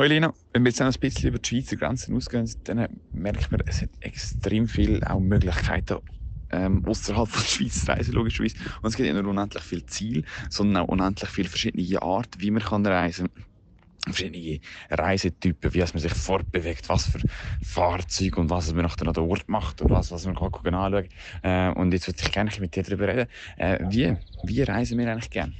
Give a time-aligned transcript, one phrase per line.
[0.00, 3.60] Hallo Lina, wenn wir jetzt ein bisschen über die Schweizer Grenzen ausgehen, dann merkt man,
[3.66, 5.98] es hat extrem viele auch Möglichkeiten,
[6.50, 8.56] ähm, außerhalb der Schweiz zu reisen, logischerweise.
[8.80, 12.50] Und es gibt nicht nur unendlich viele Ziele, sondern auch unendlich viele verschiedene Arten, wie
[12.50, 13.44] man kann reisen kann
[14.14, 17.20] verschiedene Reisetypen, wie man sich fortbewegt, was für
[17.60, 21.08] Fahrzeuge und was man nachher an der Ort macht und was, was man kann anschauen
[21.42, 23.26] äh, Und jetzt würde ich gerne mit dir darüber reden.
[23.58, 25.52] Äh, wie, wie reisen wir eigentlich gerne?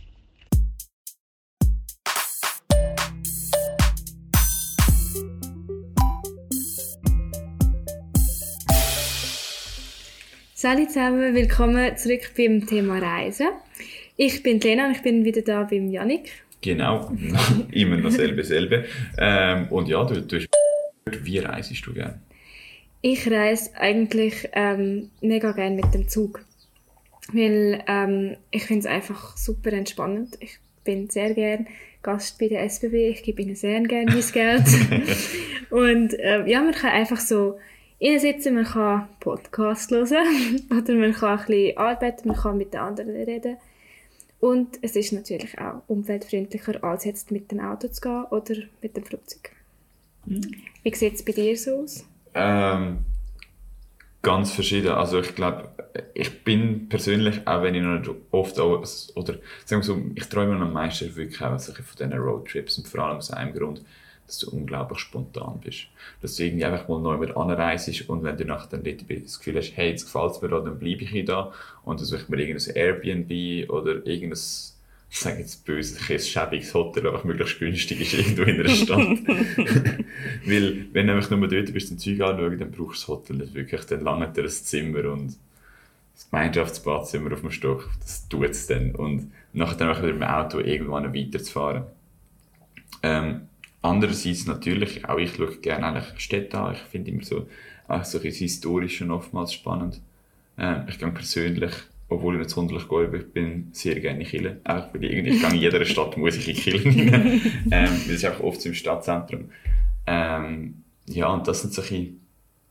[10.62, 13.48] Salut zusammen, willkommen zurück beim Thema Reisen.
[14.18, 16.30] Ich bin Lena und ich bin wieder da beim Yannick.
[16.60, 17.10] Genau,
[17.72, 18.84] immer noch selbe, selbe.
[19.16, 20.44] Ähm, und ja, du, du
[21.22, 22.20] wie reisest du gerne?
[23.00, 26.44] Ich reise eigentlich ähm, mega gerne mit dem Zug.
[27.32, 30.36] Weil ähm, ich finde es einfach super entspannend.
[30.40, 31.64] Ich bin sehr gerne
[32.02, 33.08] Gast bei der SBB.
[33.08, 34.66] Ich gebe ihnen sehr gerne mein Geld.
[35.70, 37.58] und äh, ja, man kann einfach so
[38.00, 42.80] sitzen, man kann Podcast hören oder man kann ein bisschen arbeiten, man kann mit den
[42.80, 43.56] anderen reden.
[44.40, 48.96] Und es ist natürlich auch umweltfreundlicher, als jetzt mit dem Auto zu gehen oder mit
[48.96, 49.52] dem Flugzeug.
[50.24, 50.54] Mhm.
[50.82, 52.06] Wie sieht es bei dir so aus?
[52.32, 53.04] Ähm,
[54.22, 54.92] ganz verschieden.
[54.92, 55.68] Also ich glaube,
[56.14, 58.82] ich bin persönlich, auch wenn ich noch nicht oft auch,
[59.14, 63.04] oder sagen wir so, ich träume am meisten wirklich auch von diesen Roadtrips und vor
[63.04, 63.82] allem aus einem Grund,
[64.30, 65.86] dass du unglaublich spontan bist.
[66.22, 69.38] Dass du irgendwie einfach mal neu mit anreist und wenn du nachher dann dort das
[69.38, 71.52] Gefühl hast, hey, jetzt gefällt es mir da, dann bleibe ich hier da
[71.84, 74.38] und dann suche ich mir irgendein Airbnb oder irgendein
[75.12, 78.98] ich sage jetzt böse, ein schäbiges Hotel, aber möglichst günstig ist irgendwo in einer Stadt.
[80.46, 83.36] Weil, wenn du einfach nur dort bist, ein Zeug anschauen, dann brauchst du das Hotel
[83.38, 83.80] nicht wirklich.
[83.86, 85.36] Dann langt dir ein Zimmer und
[86.14, 88.94] das Gemeinschaftsbadzimmer auf dem Stock, das tut es dann.
[88.94, 91.82] Und nachher dann einfach mit dem Auto irgendwann weiterzufahren.
[93.02, 93.48] Ähm,
[93.82, 96.74] Andererseits natürlich, auch ich schaue gerne eigentlich Städte an.
[96.74, 97.46] Ich finde immer so,
[97.88, 100.00] auch so ein historisch und oftmals spannend.
[100.58, 101.72] Ähm, ich gehe persönlich,
[102.08, 104.60] obwohl ich nicht sonderlich gläubig bin, sehr gerne in Kirche.
[104.64, 107.40] Einfach weil ich, irgendwie, ich gehe in jeder Stadt muss ich in Kirche rein.
[107.70, 109.50] ähm, das ist einfach oft im Stadtzentrum.
[110.06, 112.08] Ähm, ja, und das sind solche,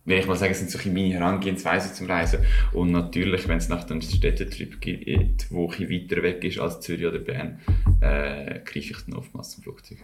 [0.06, 2.40] wenn ich mal sagen, sind solche meine Herangehensweise zum Reisen.
[2.72, 7.08] Und natürlich, wenn es nach einem Städtetrip geht, wo ein weiter weg ist als Zürich
[7.08, 7.60] oder Bern,
[8.02, 9.98] äh, greife ich dann oftmals zum Flugzeug.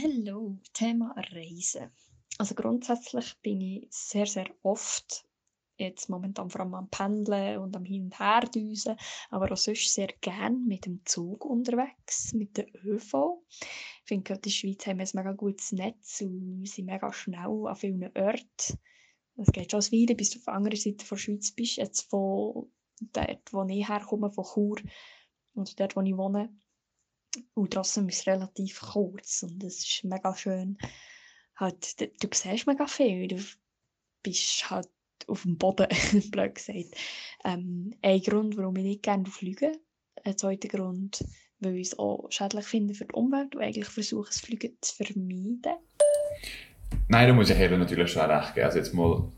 [0.00, 1.90] Hallo, Thema Reisen.
[2.38, 5.24] Also grundsätzlich bin ich sehr, sehr oft
[5.76, 8.96] jetzt momentan vor allem am Pendeln und am Hin- und Herdüsen,
[9.30, 13.42] aber auch sonst sehr gern mit dem Zug unterwegs, mit der ÖV.
[13.58, 17.12] Ich finde gerade in der Schweiz haben wir ein mega gutes Netz und sind mega
[17.12, 18.78] schnell an vielen Orten.
[19.36, 22.02] Es geht schon eine Weile, bis du auf der anderen Seite der Schweiz bist, jetzt
[22.02, 22.70] von
[23.00, 24.80] dort, wo ich herkomme, von Chur,
[25.56, 26.56] oder dort, wo ich wohne
[27.54, 30.78] und trotzdem ist es relativ kurz und es ist mega schön.
[31.56, 33.42] Halt, du, du siehst mega viel, du
[34.22, 34.88] bist halt
[35.26, 35.88] auf dem Boden,
[36.30, 36.96] blöd gesagt.
[37.44, 39.72] Ähm, ein Grund, warum ich nicht gerne fliege.
[40.24, 41.24] Ein zweiter Grund,
[41.60, 44.96] weil ich es auch schädlich finde für die Umwelt und eigentlich versuche, das Fliegen zu
[44.96, 45.60] vermeiden.
[47.08, 48.66] Nein, da muss ich eben natürlich schon recht geben.
[48.66, 49.30] Also jetzt mal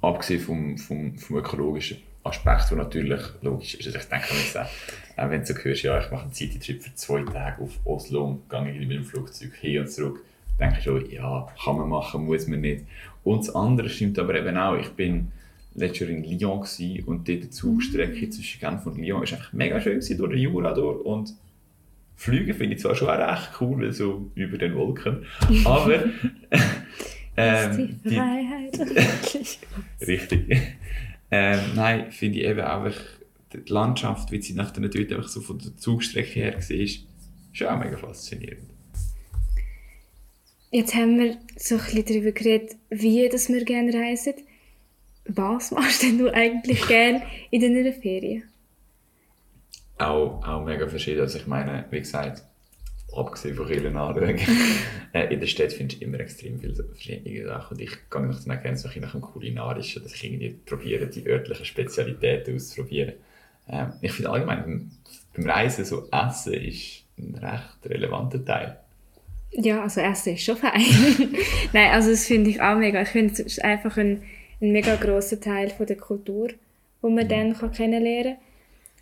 [0.00, 3.86] abgesehen vom, vom, vom ökologischen Aspekt, der natürlich logisch ist.
[3.86, 6.82] Also ich denke mir auch, auch wenn du so hörst, ja, ich mache einen City-Trip
[6.82, 10.22] für zwei Tage auf Oslo und gehe mit dem Flugzeug hin und zurück,
[10.58, 12.84] denke ich schon, ja, kann man machen, muss man nicht.
[13.24, 14.76] Und das andere stimmt aber eben auch.
[14.76, 15.32] Ich bin
[15.74, 16.66] letztes Jahr in Lyon
[17.06, 20.40] und dort die Zugstrecke zwischen Genf und Lyon war einfach mega schön gewesen, durch den
[20.40, 21.04] Jura durch.
[21.04, 21.34] Und
[22.16, 25.24] Flüge finde ich zwar schon auch recht cool, so über den Wolken,
[25.64, 26.04] aber...
[27.40, 28.78] ähm, die Freiheit.
[30.06, 30.62] Richtig.
[31.30, 32.96] Ähm, nein, finde ich eben einfach
[33.52, 37.00] die Landschaft, wie sie nach der dort einfach so von der Zugstrecke her war, ist
[37.52, 38.70] schon auch mega faszinierend.
[40.72, 44.34] Jetzt haben wir so ein bisschen darüber geredet, wie dass wir gerne reisen.
[45.24, 48.44] Was machst denn du eigentlich gerne in deiner Ferien?
[49.98, 51.20] Auch, auch mega verschieden.
[51.20, 52.44] Also ich meine, wie gesagt,
[53.14, 54.38] abgesehen von vielen anschauen,
[55.12, 57.76] äh, in der Stadt findest du immer extrem viele verschiedene Sachen.
[57.76, 61.26] Und ich gehe nach dann gerne so nach dem Kulinarischen, dass ich irgendwie probiere, die
[61.26, 63.14] örtlichen Spezialitäten auszuprobieren.
[63.68, 64.90] Ähm, ich finde allgemein,
[65.34, 68.78] beim Reisen so Essen ist ein recht relevanter Teil.
[69.52, 70.80] Ja, also Essen ist schon fein.
[71.72, 73.02] Nein, also das finde ich auch mega.
[73.02, 74.22] Ich finde, es ist einfach ein,
[74.60, 76.50] ein mega grosser Teil von der Kultur,
[77.00, 77.28] wo man mhm.
[77.28, 78.44] dann kann kennenlernen kann.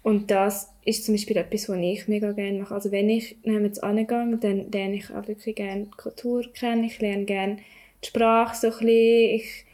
[0.03, 2.75] Und das ist zum Beispiel etwas, was ich mega gerne mache.
[2.75, 6.85] Also wenn ich jetzt angehe, dann lerne ich auch wirklich gerne die Kultur kennen.
[6.85, 7.59] Ich lerne gerne
[8.03, 9.35] die Sprache so ein bisschen.
[9.37, 9.65] Ich,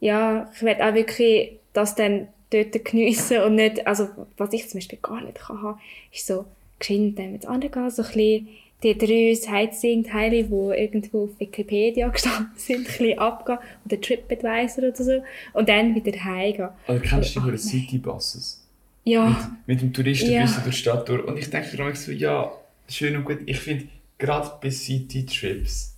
[0.00, 4.78] ja, ich werde auch wirklich das dann dort geniessen und nicht, also was ich zum
[4.78, 5.80] Beispiel gar nicht kann haben,
[6.12, 6.44] ist so
[6.78, 8.48] geschwind dann mit angehen, so ein bisschen
[8.82, 14.96] die drei Sightseeing-Teile, die irgendwo auf Wikipedia gestanden sind, ein bisschen abgehen oder TripAdvisor oder
[14.96, 15.22] so
[15.54, 16.68] und dann wieder heimgehen.
[16.86, 17.56] Oder kennst du die.
[17.56, 18.61] Citybuses?
[19.04, 20.60] Ja, Mit dem Touristenbus Ja.
[20.62, 21.24] durch die Stadt durch.
[21.24, 22.52] Und ich denke mir so, ja,
[22.88, 23.38] schön und gut.
[23.46, 23.86] Ich finde,
[24.18, 25.96] gerade bei City-Trips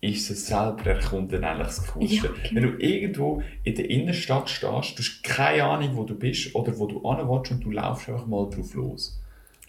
[0.00, 2.26] ist es selber erkunden eigentlich das Coolste.
[2.26, 2.54] Ja, genau.
[2.54, 6.78] Wenn du irgendwo in der Innenstadt stehst, du hast keine Ahnung, wo du bist oder
[6.78, 9.18] wo du hin und du laufst einfach mal drauf los.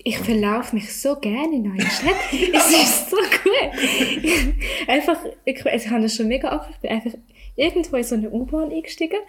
[0.03, 2.13] ich verlaufe mich so gerne in neue Städte.
[2.53, 4.53] es ist so gut.
[4.87, 7.17] einfach, ich, also ich habe das schon mega oft, ich bin einfach
[7.55, 9.19] irgendwo in so eine U-Bahn eingestiegen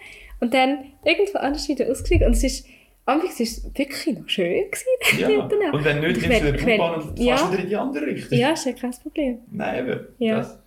[0.41, 2.67] und dann irgendwo anders wieder ausgestiegen und es ist,
[3.07, 5.19] anfangs ist es wirklich noch schön gewesen.
[5.19, 5.29] Ja,
[5.71, 7.51] und wenn nicht, Ich nimmst du den U-Bahn und fährst ja.
[7.51, 8.37] wieder in die andere Richtung.
[8.37, 9.39] Ja, ist ja kein Problem.
[9.49, 9.99] Nein, eben.
[10.19, 10.37] Ja.
[10.37, 10.59] Das,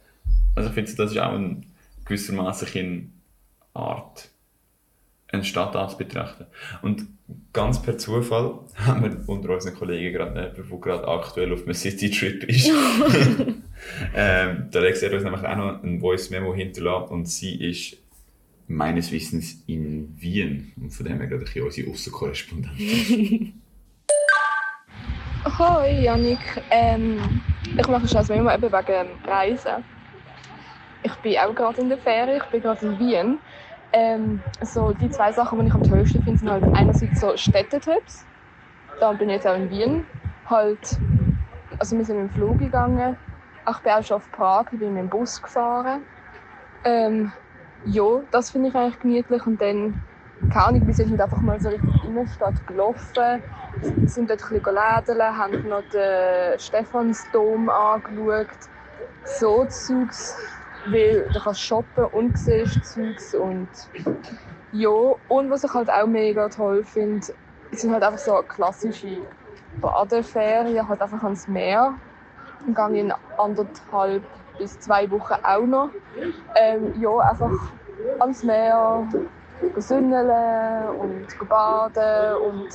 [0.55, 1.67] also ich finde, das ist auch ein
[2.05, 3.03] gewissermaßen eine
[3.75, 4.29] Art,
[5.29, 6.47] eine Stadt anzubetrachten.
[6.83, 7.07] Und
[7.53, 11.75] ganz per Zufall haben wir unter unseren Kollegen gerade jemanden, der gerade aktuell auf einem
[11.75, 12.69] City-Trip ist.
[14.17, 18.00] ähm, der Alex hat uns nämlich auch noch ein Voice-Memo hinterlassen und sie ist
[18.71, 20.73] meines Wissens in Wien.
[20.81, 23.61] Und von dem her gerade ein bisschen unsere Aussenkorrespondentin.
[25.59, 26.39] Hoi Janik,
[26.71, 29.83] ähm, ich mache schon also immer eben wegen Reisen.
[31.03, 33.39] Ich bin auch gerade in der Ferien, ich bin gerade in Wien.
[33.93, 38.25] Ähm, so die zwei Sachen, die ich am tollsten finde, sind halt einerseits so Städtetrips.
[39.01, 40.05] Da bin ich jetzt auch in Wien.
[40.47, 40.99] Halt,
[41.79, 43.17] also wir sind mit dem Flug gegangen.
[43.69, 46.03] Ich bin auch schon auf Prag, ich bin mit dem Bus gefahren.
[46.85, 47.33] Ähm,
[47.85, 49.47] ja, das finde ich eigentlich gemütlich.
[49.47, 50.01] Und dann,
[50.49, 53.43] keine Ahnung, wir sind einfach mal so richtig in die Innenstadt gelaufen
[54.07, 58.49] sind dort ein bisschen lädeln, haben noch den Stephansdom angeschaut.
[59.25, 60.35] So Zeugs,
[60.87, 63.69] weil du kannst shoppen und siehst Zeugs und
[64.73, 64.89] ja.
[64.91, 67.27] Und was ich halt auch mega toll finde,
[67.73, 69.27] sind halt einfach so klassische
[69.81, 71.95] Badeferien, halt einfach ans Meer.
[72.67, 74.25] Dann gehe in anderthalb
[74.61, 75.91] bis zwei Wochen auch noch.
[76.55, 77.51] Ähm, ja, einfach
[78.21, 79.09] ans Meer,
[79.75, 82.69] gesündeln und baden und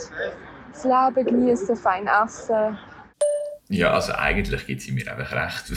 [0.71, 2.77] das Leben genießen, fein essen.
[3.67, 5.71] Ja, also eigentlich gibt sie mir einfach recht.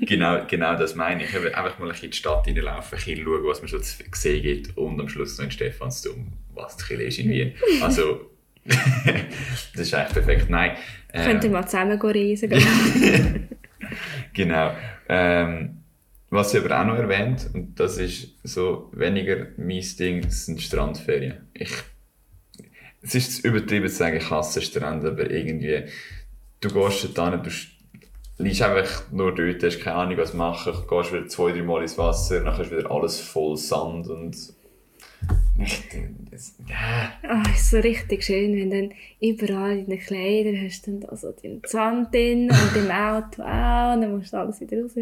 [0.06, 1.34] genau, genau das meine ich.
[1.34, 3.96] Einfach mal ein bisschen in die Stadt reinlaufen, ein bisschen schauen, was man schon zu
[4.12, 7.54] sehen gibt und am Schluss noch in Stephansdom, was zu ist in Wien.
[7.80, 8.28] Also,
[8.64, 10.50] das ist eigentlich perfekt.
[10.50, 10.72] Nein.
[11.12, 13.48] äh, Könnt ihr mal zusammen reisen gehen.
[14.32, 14.72] genau.
[15.08, 15.84] Ähm,
[16.30, 21.48] was sie aber auch noch erwähnt, und das ist so weniger mein Ding, sind Strandferien.
[21.54, 21.70] Ich,
[23.02, 25.84] es ist übertrieben zu sagen, ich hasse Strände, aber irgendwie,
[26.60, 27.50] du gehst hin, du
[28.42, 31.98] liegst einfach nur dort, hast keine Ahnung, was machen, gehst wieder zwei, drei Mal ins
[31.98, 34.36] Wasser, dann ist wieder alles voll Sand und
[35.58, 35.82] ich,
[36.30, 40.92] das, ja, Ah, ist so richtig schön, wenn dann überall in den Kleidern hast du
[40.92, 44.60] dann da so den Sand drin und im Auto auch, und dann musst du alles
[44.60, 44.92] wieder raus.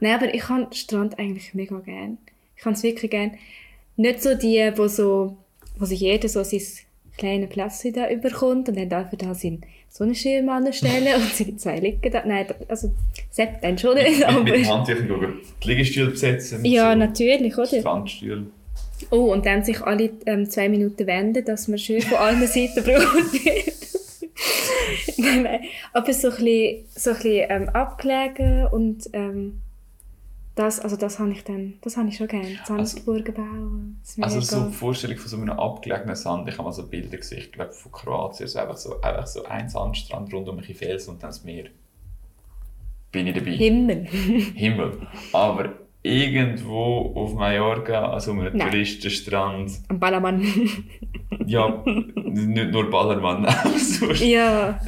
[0.00, 2.18] Nein, aber ich habe den Strand eigentlich mega gern.
[2.56, 3.32] Ich habe es wirklich gern.
[3.96, 5.36] Nicht so die, wo so,
[5.78, 6.60] wo sich jeder so sein
[7.16, 11.78] kleines Plätzchen da überkommt und dann darf er da seinen Sonnenschirm anstellen und seine zwei
[11.78, 12.22] liegen da.
[12.26, 12.92] Nein, also
[13.30, 14.42] Sepp dann schon nicht, mit, aber...
[14.42, 16.60] mit Handtüchern schauen, die Liegestühle besetzen.
[16.60, 17.66] mit Ja, so natürlich, oder?
[17.66, 18.50] Strandstühlen.
[19.10, 22.84] Oh, und dann sich alle ähm, zwei Minuten wenden, dass man schön von allen Seiten
[22.86, 23.02] wird.
[25.18, 25.60] nein, nein.
[25.92, 29.60] Aber so ein bisschen, so ein bisschen ähm, abgelegen und ähm,
[30.54, 32.58] das, also das habe ich dann, das habe ich schon gerne.
[32.64, 34.00] Sandburgen bauen.
[34.22, 37.18] Also mega- so die Vorstellung von so einem abgelegenen Sand, ich habe mal so Bilder
[37.18, 40.64] gesehen, ich glaube von Kroatien, so einfach so, einfach so ein Sandstrand rund um ein
[40.64, 41.66] Felsen und dann das Meer.
[43.12, 43.52] Bin ich dabei.
[43.52, 44.04] Himmel.
[44.06, 45.06] Himmel.
[45.32, 45.72] Aber
[46.06, 48.70] irgendwo auf Mallorca, also um einen Nein.
[48.70, 50.42] Touristenstrand, Am Ballermann.
[51.46, 54.20] ja, nicht nur Ballermann, auch sonst.
[54.20, 54.80] ja.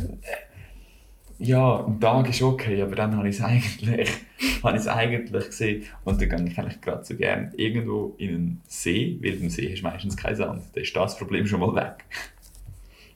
[1.41, 4.11] Ja, ein Tag ist okay, aber dann habe ich es eigentlich,
[4.63, 5.85] habe ich eigentlich gesehen.
[6.05, 9.67] Und dann gehe ich eigentlich gerade so gerne irgendwo in einen See, weil im See
[9.67, 10.63] ist meistens kein Sand.
[10.73, 12.05] Dann ist das Problem schon mal weg.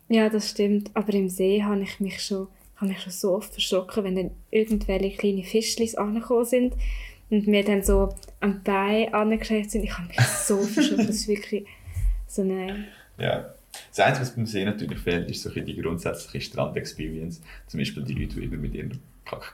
[0.08, 0.92] ja, das stimmt.
[0.94, 4.30] Aber im See habe ich mich schon, habe mich schon so oft verschrocken, wenn dann
[4.52, 6.74] irgendwelche kleine Fischlis angekommen sind
[7.32, 9.84] und mir dann so am Bein angeschreckt sind.
[9.84, 11.06] Ich habe mich so verschrocken.
[11.06, 11.66] Das ist wirklich
[12.26, 12.84] so eine...
[13.18, 13.54] Ja.
[13.88, 17.40] Das Einzige, was beim See natürlich fehlt, ist so die grundsätzliche Strand-Experience.
[17.66, 19.00] Zum Beispiel die Leute, die immer mit ihren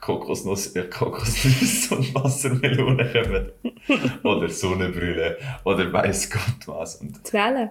[0.01, 3.51] Kokosnuss, äh, Kokosnüsse und Wassermelonen kommen.
[4.23, 5.37] oder Sonnenbrille.
[5.63, 6.97] Oder weiss Gott was.
[6.97, 7.69] Und, Die Wellen.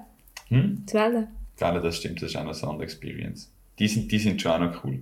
[0.49, 0.87] hm?
[0.89, 1.29] Die Wellen.
[1.61, 3.53] Ja, das stimmt, das ist auch noch eine Sand-Experience.
[3.79, 5.01] Die sind, die sind schon auch noch cool.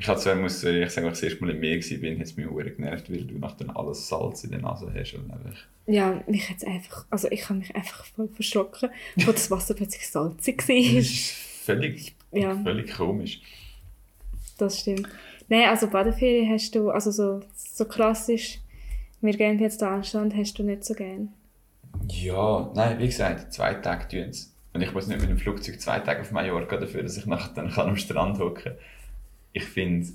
[0.00, 2.26] Ich hatte zwar, muss ich sagen, als ich das erste Mal im Meer war, hat
[2.26, 5.12] es mich auch genervt, weil du nach dann alles Salz in der Nase hast.
[5.14, 9.50] Und einfach, Ja, mich jetzt einfach, also ich habe mich einfach voll verschrocken, wo das
[9.50, 10.76] Wasser plötzlich salzig das war.
[10.76, 12.56] ist völlig, Ja.
[12.62, 13.42] völlig komisch.
[14.56, 15.06] Das stimmt.
[15.48, 18.58] Nein, also Badeferien hast du, also so, so klassisch,
[19.20, 21.28] wir gehen jetzt da anstand, hast du nicht so gern.
[22.08, 24.54] Ja, nein, wie gesagt, zwei Tage tun es.
[24.72, 27.52] Und ich muss nicht mit dem Flugzeug zwei Tage auf Mallorca dafür, dass ich nachher
[27.54, 28.74] dann kann am Strand hocken kann.
[29.52, 30.06] Ich finde,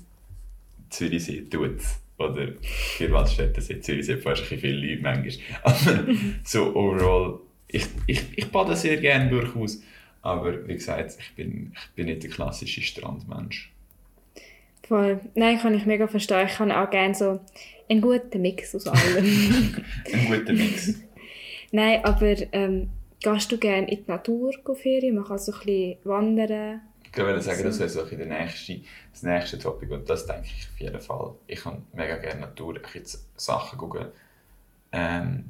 [0.90, 1.80] Zürichsee tut
[2.18, 5.46] Oder Vierwaldstättersee, Zürichsee, fast ein viele Leute manchmal.
[5.62, 6.14] Aber
[6.44, 9.82] so overall, ich, ich, ich bade sehr gerne durchaus.
[10.22, 13.70] Aber wie gesagt, ich bin, ich bin nicht der klassische Strandmensch.
[14.88, 15.20] Voll.
[15.34, 16.46] Nein, kann ich mega verstehen.
[16.46, 17.40] Ich kann auch gerne so
[17.88, 19.24] einen guten Mix aus allem.
[20.12, 20.94] Ein guter Mix.
[21.72, 22.88] Nein, aber ähm,
[23.20, 25.16] gehst du gerne in die Natur Ferien?
[25.16, 26.80] Man kann so ein bisschen wandern.
[27.16, 28.80] Ich wollte sagen, das wäre so ein der nächste,
[29.10, 31.32] das nächste Topic und das denke ich auf jeden Fall.
[31.46, 34.08] Ich kann mega gerne Natur, ich jetzt Sachen gucken,
[34.92, 35.44] ähm,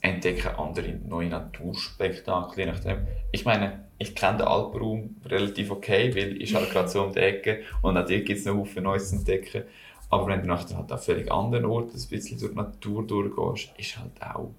[0.00, 3.06] entdecken andere neue Naturspektakel, je nachdem.
[3.32, 7.18] Ich meine, ich kenne den Alpenraum relativ okay, weil ich halt gerade so um die
[7.18, 9.64] Ecke und auch dort gibt es noch viele Neues zu entdecken.
[10.10, 13.72] Aber wenn du nachher halt an völlig anderen Orten ein bisschen durch die Natur durchgehst,
[13.78, 14.52] ist halt auch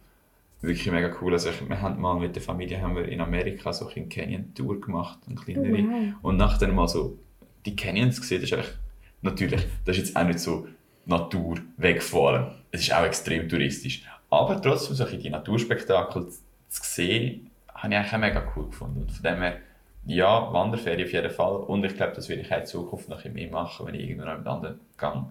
[0.62, 1.34] wirklich mega cool.
[1.34, 4.80] Also ich, wir haben mal mit der Familie haben wir in Amerika so eine Canyon-Tour
[4.82, 5.82] gemacht, eine kleinere.
[5.82, 6.14] Oh, wow.
[6.22, 7.18] Und nachher mal so
[7.66, 8.80] die Canyons gesehen, das ist echt,
[9.22, 10.68] natürlich, das ist jetzt auch nicht so
[11.06, 12.52] Natur weggefahren.
[12.72, 14.04] Es ist auch extrem touristisch.
[14.30, 16.40] Aber trotzdem so die Naturspektakel zu
[16.70, 19.02] sehen, habe ich eigentlich auch mega cool gefunden.
[19.02, 19.58] Und von dem her,
[20.06, 21.56] ja, Wanderferien auf jeden Fall.
[21.56, 23.96] Und ich glaube, das will ich auch in Zukunft noch ein bisschen mehr machen, wenn
[23.96, 25.26] ich irgendwo noch mit anderen gehe.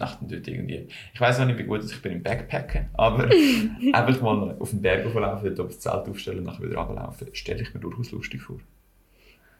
[0.00, 0.88] Nachten dort irgendwie.
[1.14, 3.24] Ich weiß noch nicht, wie gut ich bin im Backpacken, aber
[3.92, 7.62] einfach mal auf den Berg hochlaufen, dort das Zelt aufstellen und nachher wieder runterlaufen, stelle
[7.62, 8.58] ich mir durchaus lustig vor.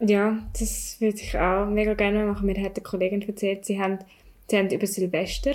[0.01, 2.47] Ja, das würde ich auch mega gerne machen.
[2.47, 3.99] Mir hat eine Kollegin erzählt, sie haben,
[4.49, 5.53] sie haben über Silvester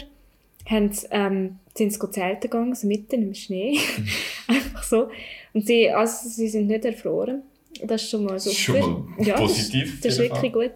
[0.69, 3.77] haben, sie, ähm, sind sie zelten gegangen, so mitten im Schnee.
[4.47, 5.09] Einfach so.
[5.53, 7.43] Und sie, also, sie sind nicht erfroren.
[7.83, 8.55] Das ist schon mal super.
[8.55, 10.71] Schon mal ja, positiv, Das, das ist wirklich gut.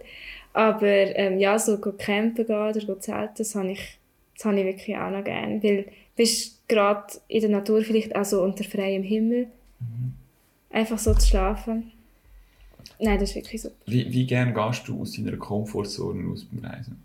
[0.53, 3.98] Aber ähm, ja, so go campen gehen oder go zelten, das habe ich,
[4.39, 5.61] das habe ich wirklich auch noch gerne.
[5.61, 9.47] Weil du bist gerade in der Natur vielleicht auch so unter freiem Himmel.
[9.81, 10.13] Mhm.
[10.69, 11.91] Einfach so zu schlafen.
[13.01, 13.75] Nein, das ist wirklich super.
[13.85, 17.03] Wie, wie gern gehst du aus deiner Komfortzone aus beim Reisen?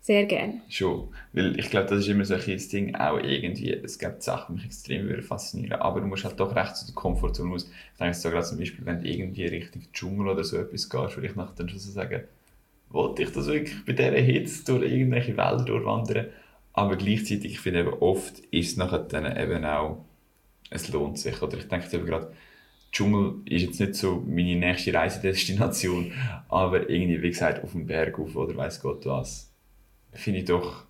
[0.00, 0.62] Sehr gerne.
[0.68, 1.08] Schon.
[1.32, 4.62] Weil ich glaube, das ist immer so ein Ding, auch irgendwie, es gibt Sachen, die
[4.62, 7.70] mich extrem faszinieren aber du musst halt doch recht zu der Komfortzone aus.
[7.92, 11.16] Ich denke so gerade zum Beispiel, wenn du irgendwie Richtung Dschungel oder so etwas gehst,
[11.16, 12.22] würde ich nachher dann schon so sagen,
[12.96, 16.26] wollte ich das wirklich bei dieser Hitze durch irgendwelche Wälder durchwandern?
[16.72, 20.04] Aber gleichzeitig, ich finde eben oft, ist es nachher dann eben auch,
[20.70, 21.40] es lohnt sich.
[21.40, 22.32] Oder ich denke eben gerade,
[22.92, 26.12] Dschungel ist jetzt nicht so meine nächste Reisedestination,
[26.48, 29.52] aber irgendwie, wie gesagt, auf dem Berg auf oder weiß Gott was,
[30.12, 30.84] finde ich doch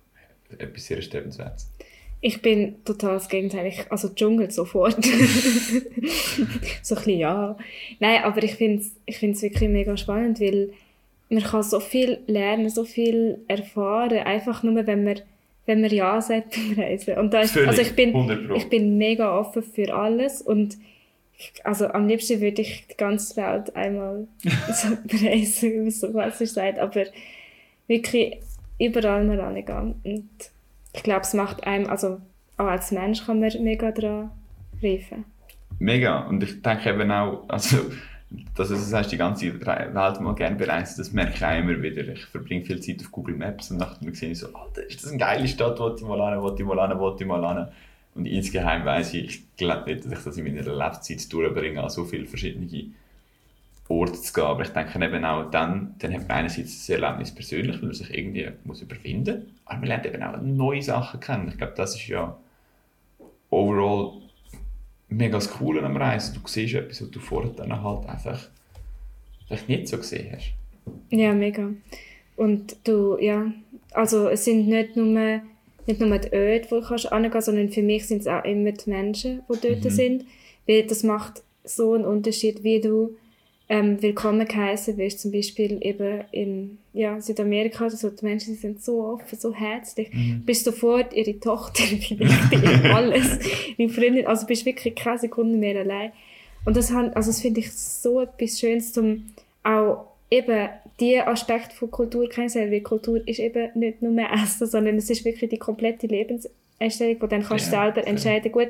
[0.57, 1.71] etwas sehr Erstrebenswertes.
[2.19, 3.67] Ich bin total das Gegenteil.
[3.67, 5.05] Ich, also Dschungel sofort.
[6.81, 7.57] so ein bisschen ja.
[7.99, 10.73] Nein, aber ich finde es ich wirklich mega spannend, weil
[11.29, 15.19] man kann so viel lernen, so viel erfahren, einfach nur, wenn man,
[15.65, 17.17] wenn man Ja sagt beim Reisen.
[17.17, 18.55] Und da ist, Völlig, also ich bin, 100 Pro.
[18.55, 20.77] ich bin mega offen für alles und
[21.37, 24.27] ich- also am liebsten würde ich die ganze Welt einmal
[24.73, 27.03] so bereisen, wie so klassisch sagt, aber
[27.87, 28.39] wirklich
[28.79, 29.95] überall mal angehen.
[30.03, 30.29] Und
[30.93, 32.19] ich glaube, es macht einem, also
[32.57, 34.31] auch als Mensch kann man mega dran
[34.81, 35.25] reifen.
[35.79, 36.21] Mega.
[36.27, 37.77] Und ich denke eben auch, also,
[38.55, 42.07] dass das heißt, die ganze Welt mal gerne bereisen, das merke ich auch immer wieder.
[42.09, 45.11] Ich verbringe viel Zeit auf Google Maps und nachher sehe ich so, Alter, ist das
[45.11, 47.67] eine geile Stadt, wo ich mal hin, wo ich mal hin, wo ich mal hin.
[48.15, 51.89] Und insgeheim weiss ich, ich glaube nicht, dass ich das in meiner Lebenszeit durchbringe, an
[51.89, 52.67] so viele verschiedene
[53.87, 54.43] Orte zu gehen.
[54.43, 57.93] Aber ich denke eben auch dann, dann hat man einerseits das Erlebnis persönlich, weil man
[57.93, 61.47] sich irgendwie muss überwinden muss, aber man lernt eben auch neue Sachen kennen.
[61.47, 62.35] Ich glaube, das ist ja
[63.49, 64.26] overall
[65.09, 66.35] mega das Coole am Reisen.
[66.35, 68.49] Du siehst etwas, was du vorher dann halt einfach
[69.47, 70.53] vielleicht nicht so gesehen hast.
[71.09, 71.69] Ja, mega.
[72.35, 73.51] Und du, ja,
[73.91, 75.41] also es sind nicht nur,
[75.85, 78.71] nicht nur die Orte, wo du kannst kannst, sondern für mich sind es auch immer
[78.71, 79.89] die Menschen, die dort Mhm.
[79.89, 80.25] sind.
[80.67, 83.15] Weil das macht so einen Unterschied, wie du
[83.69, 88.09] ähm, willkommen geheißen wirst, zum Beispiel eben in ja, Südamerika oder so.
[88.09, 90.09] Die Menschen die sind so offen, so herzlich.
[90.13, 90.39] Mhm.
[90.39, 93.39] Du bist sofort ihre Tochter, ihre alles,
[93.77, 96.11] ihre Freundin, also du bist wirklich keine Sekunde mehr allein.
[96.65, 99.25] Und das, han- also das finde ich so etwas Schönes, zum
[99.63, 100.69] auch eben
[100.99, 105.09] die Aspekte von Kultur kennenzulernen, weil Kultur ist eben nicht nur mehr Essen, sondern es
[105.09, 108.69] ist wirklich die komplette Lebenseinstellung, wo dann kannst du Ja, selber entscheiden, gut,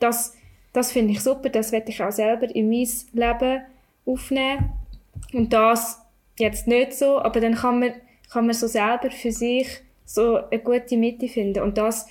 [0.00, 0.34] das,
[0.72, 3.62] das finde ich super, das werde ich auch selber in mein Leben
[4.06, 4.72] aufnehmen
[5.32, 6.00] und das
[6.38, 7.92] jetzt nicht so, aber dann kann man,
[8.30, 9.68] kann man so selber für sich
[10.04, 12.06] so eine gute Mitte finden und das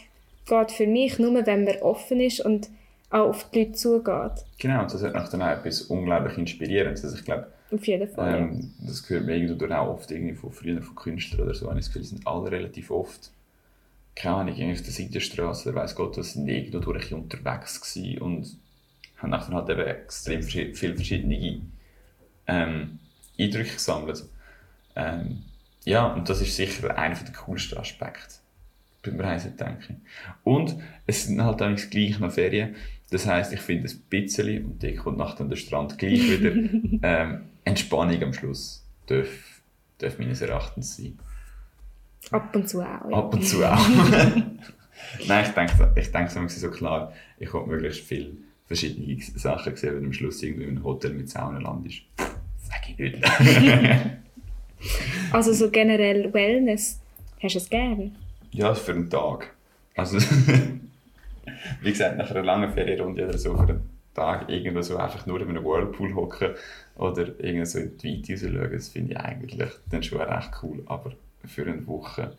[0.45, 2.69] geht für mich nur, wenn man offen ist und
[3.09, 4.45] auch auf die Leute zugeht.
[4.57, 7.03] Genau, und das hat noch dann auch etwas unglaublich Inspirierendes.
[7.03, 8.35] Also ich glaube, Auf jeden Fall.
[8.35, 11.65] Ähm, das gehört mir irgendwie auch oft irgendwie von früher von Künstlern oder so.
[11.65, 13.31] Ich habe das Gefühl, sind alle relativ oft,
[14.15, 18.21] keine Ahnung, irgendwie auf der Seitenstraße oder weiss Gott, was sind irgendwo durch unterwegs gewesen
[18.21, 18.57] und
[19.17, 21.35] haben nachher halt eben extrem viele verschiedene
[22.47, 22.99] ähm,
[23.39, 24.23] Eindrücke gesammelt.
[24.95, 25.43] Ähm,
[25.85, 28.35] ja, und das ist sicher einer der coolsten Aspekte
[29.03, 29.95] beim Reisen, denke ich.
[30.43, 32.75] Und es sind halt auch gleich noch Ferien.
[33.09, 36.51] Das heisst, ich finde ein bisschen, und dann kommt nachher der Strand gleich wieder,
[37.03, 39.61] ähm, Entspannung am Schluss darf,
[39.97, 41.19] darf meines Erachtens sein.
[42.31, 43.09] Ab und zu auch.
[43.09, 43.17] Ja.
[43.17, 43.87] Ab und zu auch.
[45.27, 48.31] Nein, ich denke, ich denke so, so klar, ich habe möglichst viele
[48.65, 52.01] verschiedene Sachen gesehen, wenn am Schluss irgendwie in einem Hotel mit Saunenland ist.
[52.73, 53.23] Sag ich nicht.
[55.31, 56.99] Also so generell Wellness,
[57.41, 58.15] hast du es gern?
[58.51, 59.51] ja, für einen Tag.
[59.95, 60.17] Also,
[61.81, 65.41] wie gesagt, nach einer langen Ferienrunde oder so für einen Tag irgendwo so einfach nur
[65.41, 66.49] in einem Whirlpool hocken
[66.97, 69.57] oder irgendwie so in die Weite rausschauen, das finde ich eigentlich
[69.89, 70.83] dann schon recht cool.
[70.85, 71.13] Aber
[71.45, 72.35] für eine Woche,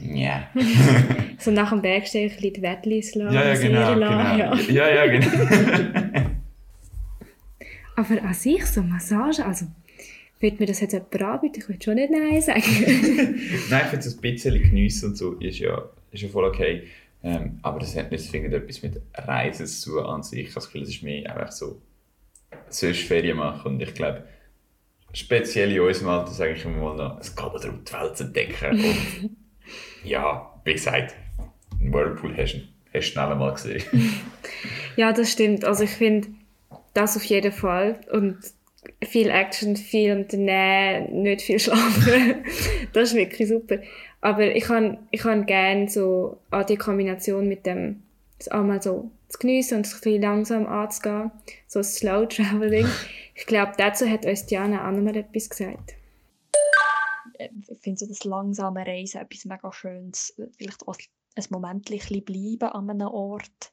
[0.00, 0.48] ja.
[1.38, 3.94] So nach dem Bergsteigen ein bisschen die Wettlis lassen, Ja, ja, genau.
[3.94, 4.36] genau.
[4.46, 5.26] lassen, Ja, ja, genau.
[7.96, 9.66] Aber an sich, so Massage, also
[10.40, 12.62] würde mir das jetzt jemand anbieten, ich würde schon nicht Nein sagen.
[13.70, 16.84] Nein, ich finde es ein bisschen geniessen und so ist ja, ist ja voll okay.
[17.22, 20.40] Ähm, aber das hat nicht zwingend etwas mit Reisen zu tun an sich.
[20.40, 21.80] Ich habe das Gefühl, es ist mehr einfach so,
[22.68, 23.74] sonst Ferien machen.
[23.74, 24.24] Und ich glaube,
[25.14, 28.16] speziell in unserem Alter sage ich immer mal noch, es geht mir darum, die Welt
[28.16, 28.78] zu entdecken.
[28.78, 29.30] Und
[30.04, 31.14] ja, wie gesagt,
[31.80, 32.60] einen Whirlpool hast du
[32.92, 33.82] hast du schnell einmal gesehen.
[34.96, 35.64] ja, das stimmt.
[35.64, 36.28] Also ich finde
[36.94, 38.00] das auf jeden Fall.
[38.10, 38.38] Und
[39.02, 42.44] viel Action, viel unternehmen, nicht viel schlafen.
[42.92, 43.78] das ist wirklich super.
[44.20, 48.02] Aber ich kann ich kann gerne so an die Kombination mit dem,
[48.38, 51.30] das einmal so zu geniessen und es ein bisschen langsam anzugehen,
[51.66, 52.86] so Slow Traveling.
[53.36, 55.94] Ich glaube, dazu hat uns Diana auch noch mal etwas gesagt.
[57.36, 60.40] ich finde so das langsame Reisen etwas mega Schönes.
[60.56, 60.96] Vielleicht auch
[61.34, 63.72] ein Moment bleiben an einem Ort.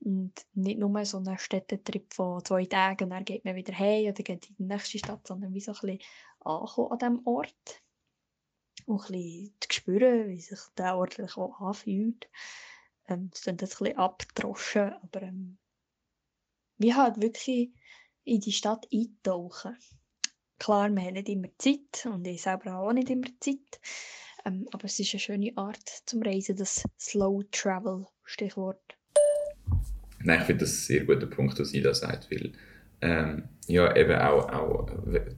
[0.00, 4.04] Und nicht nur so einen Städtetrip von zwei Tagen und dann geht man wieder heim
[4.04, 5.98] oder geht in die nächste Stadt, sondern wie so ein bisschen
[6.40, 7.82] ankommen an diesem Ort.
[8.86, 12.30] Und ein bisschen zu spüren, wie sich der Ort auch anfühlt.
[13.08, 15.58] Ähm, es klingt jetzt ein bisschen abgedroschen, aber ähm,
[16.78, 17.72] wie halt wirklich
[18.24, 19.76] in die Stadt eintauchen.
[20.58, 23.80] Klar, wir haben nicht immer Zeit und ich selber habe auch nicht immer Zeit.
[24.44, 28.97] Ähm, aber es ist eine schöne Art zum Reisen, das Slow Travel Stichwort.
[30.22, 32.52] Nein, ich finde das ein sehr guter Punkt, was Ida sagt, weil
[33.00, 34.90] ähm, ja, eben auch, auch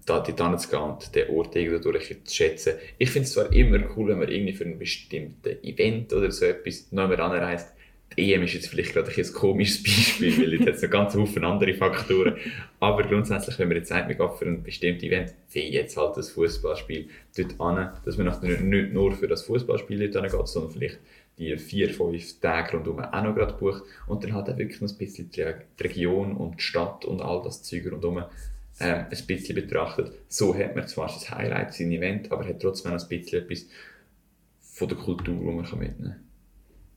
[0.06, 2.74] da dort zu gehen und den Ort irgendwo durch zu schätzen.
[2.96, 6.44] Ich finde es zwar immer cool, wenn man irgendwie für ein bestimmtes Event oder so
[6.44, 7.74] etwas einmal anreist.
[8.16, 11.46] Die EM ist jetzt vielleicht gerade ein, komisches Beispiel, weil es jetzt noch ganz viele
[11.46, 12.36] andere Faktoren.
[12.80, 16.16] Aber grundsätzlich, wenn man jetzt sagt, man geht für ein bestimmtes Event, wie jetzt halt
[16.16, 20.98] das Fußballspiel dort an, dass man nicht nur für das Fußballspiel dort geht, sondern vielleicht
[21.40, 24.90] die vier, fünf Tage rundherum auch noch gerade bucht und dann halt auch wirklich noch
[24.90, 25.42] ein bisschen die,
[25.82, 28.24] Region und die Stadt und all das Zeug rundherum
[28.78, 30.12] ähm, ein bisschen betrachtet.
[30.28, 33.66] So hat man zwar sein Highlight, sein Event, aber hat trotzdem noch ein bisschen etwas
[34.60, 36.24] von der Kultur, die man mitnehmen kann.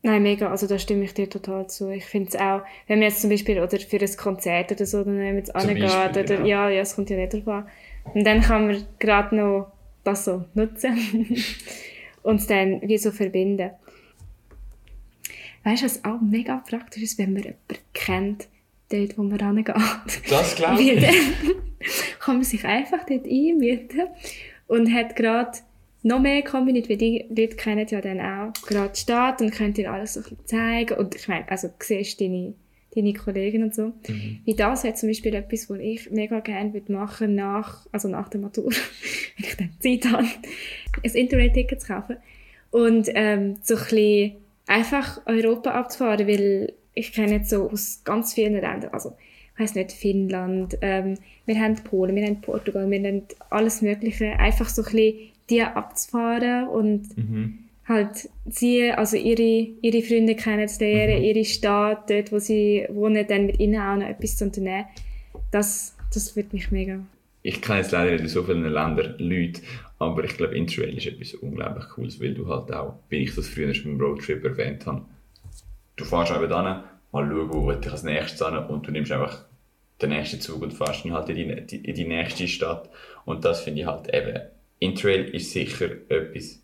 [0.05, 1.89] Nein, mega, also da stimme ich dir total zu.
[1.89, 4.97] Ich finde es auch, wenn man jetzt zum Beispiel oder für ein Konzert oder so,
[5.05, 6.45] dann wenn man jetzt Beispiel, oder, genau.
[6.45, 7.67] ja, ja, es kommt ja nicht drauf an.
[8.13, 9.71] Und dann kann man gerade noch
[10.03, 10.97] das so nutzen
[12.23, 13.71] und es dann wie so verbinden.
[15.63, 18.47] Weißt du, was auch mega praktisch ist, wenn man jemanden kennt,
[18.91, 19.75] dort, wo man rangeht?
[20.29, 21.01] Das glaube ich.
[21.01, 21.15] dann
[22.19, 24.07] kann man sich einfach dort einmieten
[24.67, 25.59] und hat gerade
[26.03, 29.73] noch mehr Community, weil die Leute kennen ja dann auch gerade die Stadt und können
[29.73, 30.97] dir alles so ein bisschen zeigen.
[30.97, 32.53] Und ich meine, also du siehst deine,
[32.93, 33.93] deine Kollegen und so.
[34.07, 34.41] Mhm.
[34.43, 38.27] Wie das wäre zum Beispiel etwas, was ich mega gerne würde machen nach, also nach
[38.27, 38.65] der Matur,
[39.37, 40.27] wenn ich dann Zeit habe,
[41.03, 42.17] ein Interrail-Ticket zu kaufen.
[42.69, 48.33] Und ähm, so ein bisschen einfach Europa abzufahren, weil ich kenne jetzt so aus ganz
[48.33, 49.15] vielen Ländern, also
[49.55, 54.39] ich weiss nicht, Finnland, ähm, wir haben Polen, wir haben Portugal, wir haben alles Mögliche,
[54.39, 55.15] einfach so ein bisschen
[55.49, 57.59] die abzufahren und Mhm.
[57.87, 61.23] halt sie, also ihre, ihre Freunde kennenzulernen, Mhm.
[61.23, 64.85] ihre Stadt, dort wo sie wohnen, dann mit ihnen auch noch etwas zu unternehmen,
[65.51, 66.99] das, das würde mich mega...
[67.45, 69.61] Ich kenne jetzt leider nicht in so vielen Ländern Leute,
[70.03, 73.47] aber ich glaube, Interrail ist etwas unglaublich Cooles, weil du halt auch, wie ich das
[73.47, 75.05] früher schon beim Roadtrip erwähnt habe,
[75.95, 79.11] du fährst einfach hin, mal schauen, wo will ich als nächstes hin und du nimmst
[79.11, 79.45] einfach
[80.01, 82.89] den nächsten Zug und fährst dann halt in die, in die nächste Stadt.
[83.25, 84.41] Und das finde ich halt eben,
[84.79, 86.59] Interrail ist sicher etwas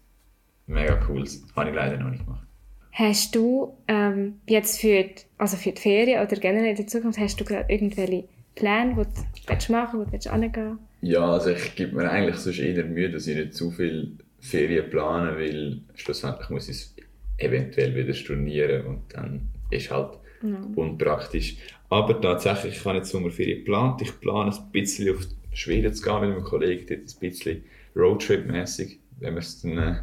[0.67, 1.45] mega Cooles.
[1.55, 2.45] Habe ich leider noch nicht gemacht.
[2.91, 7.19] Hast du ähm, jetzt für die, also für die Ferien oder generell in der Zukunft,
[7.19, 8.25] hast du gerade irgendwelche
[8.55, 12.09] Pläne, die du willst machen willst, wo du willst hingehen Ja, also ich gebe mir
[12.09, 16.75] eigentlich sonst eher Mühe, dass ich nicht zu viel Ferien plane, weil schlussendlich muss ich
[16.75, 16.95] es
[17.37, 20.59] eventuell wieder stornieren und dann ist halt Ja.
[20.75, 21.57] unpraktisch.
[21.89, 24.01] Aber tatsächlich, ich habe jetzt Sommerferien geplant.
[24.01, 25.21] Ich plane ein bisschen auf
[25.53, 27.63] Schweden zu gehen mit meinem Kollegen, dort ein bisschen
[27.95, 29.95] Roadtrip-mäßig, wenn wir es dann äh,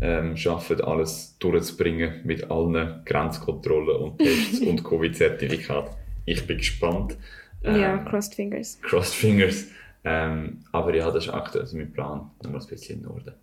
[0.00, 5.96] ähm, schaffen, alles durchzubringen mit allen Grenzkontrollen und Tests und Covid-Zertifikaten.
[6.26, 7.16] Ich bin gespannt.
[7.64, 8.78] ja, Ähm, crossed fingers.
[8.82, 9.66] Crossed Fingers.
[10.04, 12.30] Ähm, aber ja, das ist aktuell also mein Plan.
[12.42, 13.34] Nochmal ein bisschen im Norden.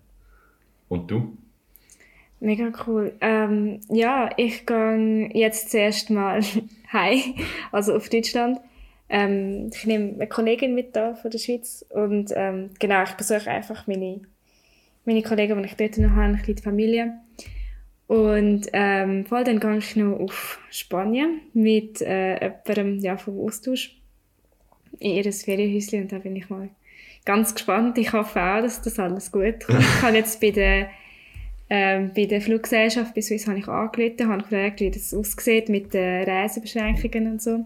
[0.88, 1.38] Und du?
[2.40, 3.14] Mega cool.
[3.22, 6.42] Ähm, ja, ich gehe jetzt zuerst mal
[6.94, 7.20] heim,
[7.72, 8.60] also auf Deutschland.
[9.08, 13.52] Ähm, ich nehme eine Kollegin mit da von der Schweiz und ähm, genau, ich besuche
[13.52, 14.22] einfach meine,
[15.06, 17.14] meine Kollegen, die ich dort noch habe, eine kleine Familie.
[18.08, 24.00] Und ähm, voll dann gehe ich noch auf Spanien mit äh, jemandem ja, vom Austausch
[25.00, 26.70] in ihr Ferienhäuschen und da bin ich mal
[27.26, 27.98] ganz gespannt.
[27.98, 29.80] Ich hoffe auch, dass das alles gut kommt.
[29.80, 30.90] Ich habe jetzt bei der
[31.70, 35.94] ähm, bei der Fluggesellschaft bei Swiss habe ich angerufen, habe gefragt, wie das aussieht mit
[35.94, 37.66] den Reisebeschränkungen und so.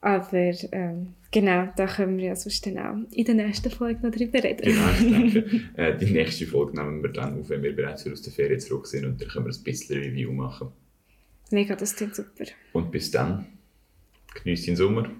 [0.00, 4.14] Aber ähm, genau, da können wir ja sonst dann auch in der nächsten Folge noch
[4.14, 4.62] drüber reden.
[4.62, 8.14] Genau, ich denke, äh, die nächste Folge nehmen wir dann auf, wenn wir bereits wieder
[8.14, 10.68] aus der Ferien zurück sind und dann können wir ein bisschen Review machen.
[11.52, 12.44] Mega, das klingt super.
[12.72, 13.46] Und bis dann,
[14.34, 15.10] genießt den Sommer.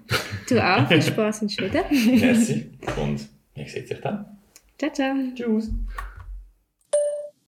[0.47, 1.83] Du auch, viel Spaß in Schweden.
[2.19, 2.71] Merci.
[3.01, 4.25] Und ich sehe dich dann.
[4.77, 5.15] Ciao, ciao.
[5.35, 5.69] Tschüss.